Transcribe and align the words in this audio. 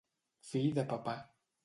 Fill 0.51 0.71
de 0.79 0.87
papà. 0.95 1.15